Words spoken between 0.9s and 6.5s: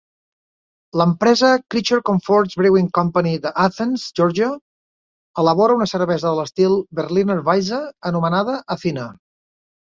L'empresa Creature Comforts Brewing Company d'Athens, Georgia, elabora una cervesa de